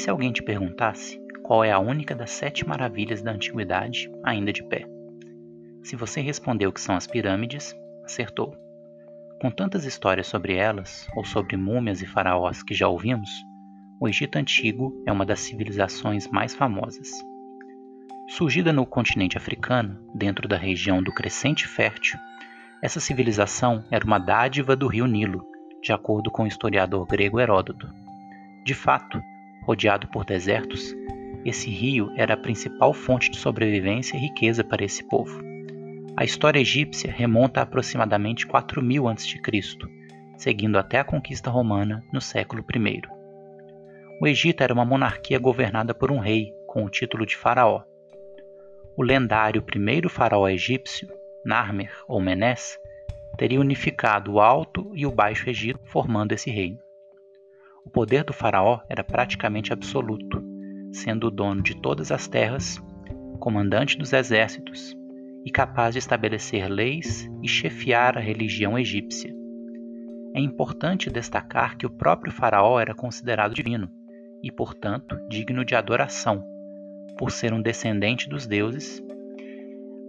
se 0.00 0.08
alguém 0.08 0.32
te 0.32 0.42
perguntasse 0.42 1.20
qual 1.42 1.62
é 1.62 1.70
a 1.70 1.78
única 1.78 2.14
das 2.14 2.30
sete 2.30 2.66
maravilhas 2.66 3.22
da 3.22 3.32
antiguidade 3.32 4.10
ainda 4.24 4.52
de 4.52 4.62
pé? 4.62 4.86
Se 5.82 5.94
você 5.94 6.20
respondeu 6.22 6.72
que 6.72 6.80
são 6.80 6.96
as 6.96 7.06
pirâmides, 7.06 7.74
acertou. 8.04 8.56
Com 9.40 9.50
tantas 9.50 9.84
histórias 9.84 10.26
sobre 10.26 10.54
elas, 10.54 11.06
ou 11.14 11.24
sobre 11.24 11.56
múmias 11.56 12.00
e 12.00 12.06
faraós 12.06 12.62
que 12.62 12.74
já 12.74 12.88
ouvimos, 12.88 13.28
o 14.00 14.08
Egito 14.08 14.36
Antigo 14.36 15.02
é 15.06 15.12
uma 15.12 15.26
das 15.26 15.40
civilizações 15.40 16.26
mais 16.28 16.54
famosas. 16.54 17.10
Surgida 18.28 18.72
no 18.72 18.86
continente 18.86 19.36
africano, 19.36 19.98
dentro 20.14 20.48
da 20.48 20.56
região 20.56 21.02
do 21.02 21.12
Crescente 21.12 21.66
Fértil, 21.66 22.18
essa 22.82 23.00
civilização 23.00 23.84
era 23.90 24.04
uma 24.04 24.18
dádiva 24.18 24.74
do 24.74 24.86
rio 24.86 25.06
Nilo, 25.06 25.44
de 25.82 25.92
acordo 25.92 26.30
com 26.30 26.44
o 26.44 26.46
historiador 26.46 27.06
grego 27.06 27.38
Heródoto. 27.38 27.86
De 28.64 28.74
fato, 28.74 29.20
rodeado 29.70 30.08
por 30.08 30.24
desertos, 30.24 30.96
esse 31.44 31.70
rio 31.70 32.12
era 32.16 32.34
a 32.34 32.36
principal 32.36 32.92
fonte 32.92 33.30
de 33.30 33.36
sobrevivência 33.36 34.16
e 34.16 34.20
riqueza 34.20 34.64
para 34.64 34.84
esse 34.84 35.08
povo. 35.08 35.40
A 36.16 36.24
história 36.24 36.58
egípcia 36.58 37.12
remonta 37.12 37.60
a 37.60 37.62
aproximadamente 37.62 38.48
4000 38.48 39.06
a.C., 39.06 39.40
seguindo 40.36 40.76
até 40.76 40.98
a 40.98 41.04
conquista 41.04 41.50
romana 41.50 42.02
no 42.12 42.20
século 42.20 42.64
I. 42.74 43.02
O 44.20 44.26
Egito 44.26 44.60
era 44.64 44.74
uma 44.74 44.84
monarquia 44.84 45.38
governada 45.38 45.94
por 45.94 46.10
um 46.10 46.18
rei 46.18 46.52
com 46.66 46.84
o 46.84 46.90
título 46.90 47.24
de 47.24 47.36
faraó. 47.36 47.84
O 48.96 49.04
lendário 49.04 49.62
primeiro 49.62 50.10
faraó 50.10 50.48
egípcio, 50.48 51.08
Narmer 51.44 51.92
ou 52.08 52.20
Menes, 52.20 52.76
teria 53.38 53.60
unificado 53.60 54.32
o 54.32 54.40
Alto 54.40 54.90
e 54.96 55.06
o 55.06 55.12
Baixo 55.12 55.48
Egito, 55.48 55.78
formando 55.84 56.32
esse 56.32 56.50
reino. 56.50 56.80
O 57.90 57.92
poder 57.92 58.22
do 58.22 58.32
faraó 58.32 58.78
era 58.88 59.02
praticamente 59.02 59.72
absoluto, 59.72 60.40
sendo 60.92 61.26
o 61.26 61.30
dono 61.30 61.60
de 61.60 61.74
todas 61.74 62.12
as 62.12 62.28
terras, 62.28 62.80
comandante 63.40 63.98
dos 63.98 64.12
exércitos 64.12 64.96
e 65.44 65.50
capaz 65.50 65.94
de 65.94 65.98
estabelecer 65.98 66.70
leis 66.70 67.28
e 67.42 67.48
chefiar 67.48 68.16
a 68.16 68.20
religião 68.20 68.78
egípcia. 68.78 69.34
É 70.32 70.38
importante 70.38 71.10
destacar 71.10 71.76
que 71.76 71.84
o 71.84 71.90
próprio 71.90 72.32
Faraó 72.32 72.78
era 72.78 72.94
considerado 72.94 73.56
divino 73.56 73.90
e, 74.40 74.52
portanto, 74.52 75.18
digno 75.28 75.64
de 75.64 75.74
adoração, 75.74 76.44
por 77.18 77.32
ser 77.32 77.52
um 77.52 77.60
descendente 77.60 78.28
dos 78.28 78.46
deuses. 78.46 79.02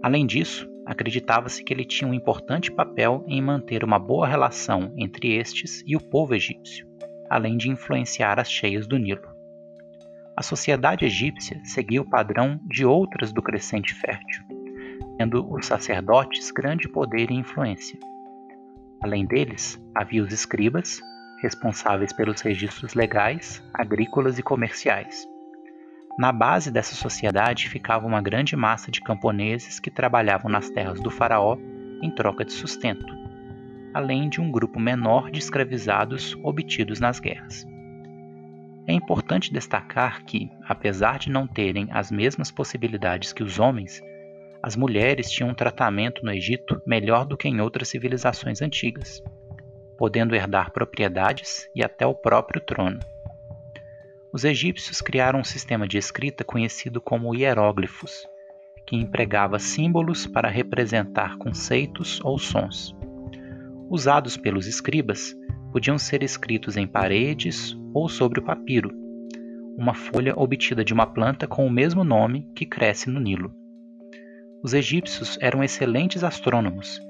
Além 0.00 0.24
disso, 0.24 0.70
acreditava-se 0.86 1.64
que 1.64 1.74
ele 1.74 1.84
tinha 1.84 2.08
um 2.08 2.14
importante 2.14 2.70
papel 2.70 3.24
em 3.26 3.42
manter 3.42 3.82
uma 3.82 3.98
boa 3.98 4.28
relação 4.28 4.94
entre 4.96 5.34
estes 5.34 5.82
e 5.84 5.96
o 5.96 6.00
povo 6.00 6.32
egípcio, 6.32 6.91
além 7.32 7.56
de 7.56 7.70
influenciar 7.70 8.38
as 8.38 8.52
cheias 8.52 8.86
do 8.86 8.98
Nilo. 8.98 9.34
A 10.36 10.42
sociedade 10.42 11.06
egípcia 11.06 11.58
seguia 11.64 12.02
o 12.02 12.08
padrão 12.08 12.60
de 12.68 12.84
outras 12.84 13.32
do 13.32 13.40
crescente 13.40 13.94
fértil, 13.94 14.44
tendo 15.16 15.50
os 15.50 15.64
sacerdotes 15.64 16.50
grande 16.50 16.90
poder 16.90 17.30
e 17.30 17.34
influência. 17.34 17.98
Além 19.02 19.24
deles, 19.24 19.82
havia 19.94 20.22
os 20.22 20.30
escribas, 20.30 21.00
responsáveis 21.40 22.12
pelos 22.12 22.42
registros 22.42 22.92
legais, 22.92 23.62
agrícolas 23.72 24.38
e 24.38 24.42
comerciais. 24.42 25.26
Na 26.18 26.32
base 26.32 26.70
dessa 26.70 26.94
sociedade 26.94 27.70
ficava 27.70 28.06
uma 28.06 28.20
grande 28.20 28.54
massa 28.54 28.90
de 28.90 29.00
camponeses 29.00 29.80
que 29.80 29.90
trabalhavam 29.90 30.50
nas 30.50 30.68
terras 30.68 31.00
do 31.00 31.10
faraó 31.10 31.56
em 32.02 32.10
troca 32.10 32.44
de 32.44 32.52
sustento, 32.52 33.21
além 33.94 34.28
de 34.28 34.40
um 34.40 34.50
grupo 34.50 34.80
menor 34.80 35.30
de 35.30 35.38
escravizados 35.38 36.36
obtidos 36.42 37.00
nas 37.00 37.20
guerras. 37.20 37.66
É 38.86 38.92
importante 38.92 39.52
destacar 39.52 40.24
que, 40.24 40.50
apesar 40.66 41.18
de 41.18 41.30
não 41.30 41.46
terem 41.46 41.88
as 41.90 42.10
mesmas 42.10 42.50
possibilidades 42.50 43.32
que 43.32 43.42
os 43.42 43.58
homens, 43.58 44.02
as 44.62 44.76
mulheres 44.76 45.30
tinham 45.30 45.50
um 45.50 45.54
tratamento 45.54 46.24
no 46.24 46.32
Egito 46.32 46.80
melhor 46.86 47.24
do 47.24 47.36
que 47.36 47.48
em 47.48 47.60
outras 47.60 47.88
civilizações 47.88 48.62
antigas, 48.62 49.22
podendo 49.96 50.34
herdar 50.34 50.72
propriedades 50.72 51.68
e 51.74 51.82
até 51.82 52.06
o 52.06 52.14
próprio 52.14 52.60
trono. 52.60 53.00
Os 54.32 54.44
egípcios 54.44 55.00
criaram 55.00 55.40
um 55.40 55.44
sistema 55.44 55.86
de 55.86 55.98
escrita 55.98 56.42
conhecido 56.42 57.00
como 57.00 57.34
hieróglifos, 57.34 58.26
que 58.86 58.96
empregava 58.96 59.58
símbolos 59.58 60.26
para 60.26 60.48
representar 60.48 61.36
conceitos 61.38 62.20
ou 62.24 62.38
sons. 62.38 62.96
Usados 63.92 64.38
pelos 64.38 64.66
escribas, 64.66 65.36
podiam 65.70 65.98
ser 65.98 66.22
escritos 66.22 66.78
em 66.78 66.86
paredes 66.86 67.76
ou 67.92 68.08
sobre 68.08 68.40
o 68.40 68.42
papiro, 68.42 68.90
uma 69.76 69.92
folha 69.92 70.32
obtida 70.34 70.82
de 70.82 70.94
uma 70.94 71.04
planta 71.04 71.46
com 71.46 71.66
o 71.66 71.70
mesmo 71.70 72.02
nome 72.02 72.50
que 72.56 72.64
cresce 72.64 73.10
no 73.10 73.20
Nilo. 73.20 73.54
Os 74.62 74.72
egípcios 74.72 75.36
eram 75.42 75.62
excelentes 75.62 76.24
astrônomos, 76.24 77.02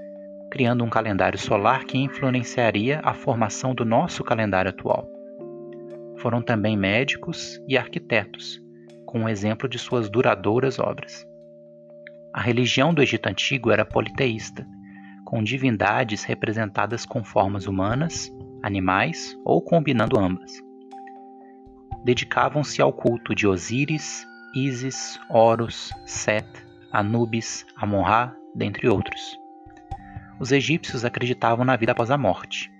criando 0.50 0.82
um 0.82 0.90
calendário 0.90 1.38
solar 1.38 1.84
que 1.84 1.98
influenciaria 1.98 3.00
a 3.04 3.14
formação 3.14 3.76
do 3.76 3.84
nosso 3.84 4.24
calendário 4.24 4.70
atual. 4.70 5.08
Foram 6.16 6.42
também 6.42 6.76
médicos 6.76 7.62
e 7.68 7.78
arquitetos, 7.78 8.60
com 9.06 9.20
um 9.20 9.28
exemplo 9.28 9.68
de 9.68 9.78
suas 9.78 10.10
duradouras 10.10 10.80
obras. 10.80 11.24
A 12.34 12.40
religião 12.40 12.92
do 12.92 13.00
Egito 13.00 13.28
Antigo 13.28 13.70
era 13.70 13.84
politeísta, 13.84 14.66
com 15.32 15.42
divindades 15.42 16.24
representadas 16.24 17.06
com 17.06 17.24
formas 17.24 17.66
humanas, 17.66 18.30
animais 18.62 19.34
ou 19.46 19.62
combinando 19.62 20.20
ambas. 20.20 20.62
Dedicavam-se 22.04 22.82
ao 22.82 22.92
culto 22.92 23.34
de 23.34 23.46
Osíris, 23.46 24.26
Ísis, 24.54 25.18
Horus, 25.30 25.90
Set, 26.04 26.46
Anubis, 26.92 27.64
Amon-Ra, 27.74 28.36
dentre 28.54 28.86
outros. 28.90 29.38
Os 30.38 30.52
egípcios 30.52 31.02
acreditavam 31.02 31.64
na 31.64 31.76
vida 31.76 31.92
após 31.92 32.10
a 32.10 32.18
morte. 32.18 32.70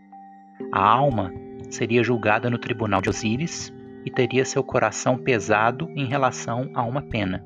A 0.71 0.87
alma 0.87 1.33
seria 1.71 2.05
julgada 2.05 2.51
no 2.51 2.59
tribunal 2.59 3.01
de 3.01 3.09
Osíris 3.09 3.73
e 4.05 4.11
teria 4.11 4.45
seu 4.45 4.63
coração 4.63 5.17
pesado 5.17 5.91
em 5.97 6.05
relação 6.05 6.71
a 6.75 6.83
uma 6.83 7.01
pena. 7.01 7.43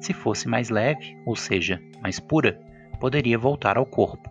Se 0.00 0.12
fosse 0.12 0.48
mais 0.48 0.70
leve, 0.70 1.16
ou 1.24 1.36
seja, 1.36 1.80
mais 2.02 2.18
pura, 2.18 2.60
poderia 3.04 3.36
voltar 3.36 3.76
ao 3.76 3.84
corpo. 3.84 4.30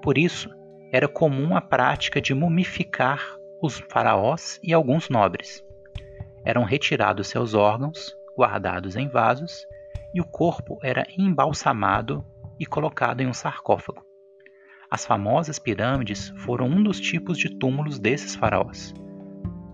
Por 0.00 0.16
isso, 0.16 0.48
era 0.92 1.08
comum 1.08 1.56
a 1.56 1.60
prática 1.60 2.20
de 2.20 2.32
mumificar 2.32 3.20
os 3.60 3.80
faraós 3.90 4.60
e 4.62 4.72
alguns 4.72 5.08
nobres. 5.08 5.60
Eram 6.44 6.62
retirados 6.62 7.26
seus 7.26 7.52
órgãos, 7.52 8.16
guardados 8.38 8.94
em 8.94 9.08
vasos, 9.08 9.66
e 10.14 10.20
o 10.20 10.24
corpo 10.24 10.78
era 10.84 11.04
embalsamado 11.18 12.24
e 12.60 12.64
colocado 12.64 13.22
em 13.22 13.26
um 13.26 13.34
sarcófago. 13.34 14.04
As 14.88 15.04
famosas 15.04 15.58
pirâmides 15.58 16.32
foram 16.44 16.66
um 16.66 16.84
dos 16.84 17.00
tipos 17.00 17.36
de 17.36 17.58
túmulos 17.58 17.98
desses 17.98 18.36
faraós, 18.36 18.94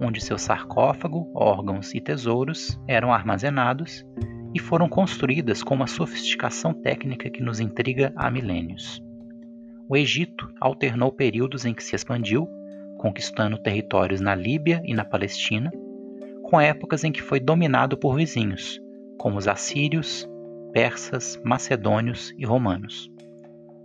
onde 0.00 0.24
seu 0.24 0.38
sarcófago, 0.38 1.30
órgãos 1.34 1.92
e 1.92 2.00
tesouros 2.00 2.80
eram 2.88 3.12
armazenados 3.12 4.02
e 4.54 4.58
foram 4.58 4.88
construídas 4.88 5.62
com 5.62 5.74
uma 5.74 5.86
sofisticação 5.86 6.72
técnica 6.72 7.30
que 7.30 7.42
nos 7.42 7.60
intriga 7.60 8.12
há 8.16 8.30
milênios. 8.30 9.02
O 9.88 9.96
Egito 9.96 10.50
alternou 10.60 11.12
períodos 11.12 11.64
em 11.64 11.74
que 11.74 11.82
se 11.82 11.94
expandiu, 11.94 12.48
conquistando 12.98 13.58
territórios 13.58 14.20
na 14.20 14.34
Líbia 14.34 14.82
e 14.84 14.94
na 14.94 15.04
Palestina, 15.04 15.70
com 16.42 16.60
épocas 16.60 17.04
em 17.04 17.12
que 17.12 17.22
foi 17.22 17.40
dominado 17.40 17.96
por 17.96 18.16
vizinhos, 18.16 18.80
como 19.18 19.38
os 19.38 19.48
assírios, 19.48 20.28
persas, 20.72 21.40
macedônios 21.44 22.32
e 22.38 22.44
romanos. 22.44 23.10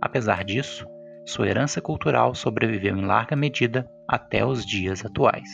Apesar 0.00 0.44
disso, 0.44 0.86
sua 1.26 1.48
herança 1.48 1.80
cultural 1.80 2.34
sobreviveu 2.34 2.96
em 2.96 3.04
larga 3.04 3.36
medida 3.36 3.88
até 4.08 4.44
os 4.44 4.64
dias 4.64 5.04
atuais. 5.04 5.48